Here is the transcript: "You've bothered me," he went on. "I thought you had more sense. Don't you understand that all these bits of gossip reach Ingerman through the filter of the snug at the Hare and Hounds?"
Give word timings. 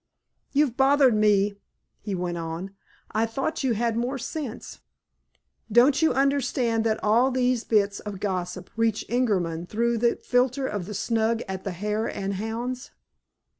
"You've 0.51 0.75
bothered 0.75 1.13
me," 1.15 1.57
he 1.99 2.15
went 2.15 2.39
on. 2.39 2.71
"I 3.11 3.27
thought 3.27 3.63
you 3.63 3.75
had 3.75 3.95
more 3.95 4.17
sense. 4.17 4.79
Don't 5.71 6.01
you 6.01 6.11
understand 6.11 6.83
that 6.85 6.99
all 7.03 7.29
these 7.29 7.63
bits 7.63 7.99
of 7.99 8.19
gossip 8.19 8.71
reach 8.75 9.05
Ingerman 9.09 9.67
through 9.69 9.99
the 9.99 10.15
filter 10.15 10.65
of 10.65 10.87
the 10.87 10.95
snug 10.95 11.43
at 11.47 11.65
the 11.65 11.71
Hare 11.71 12.07
and 12.07 12.33
Hounds?" 12.33 12.89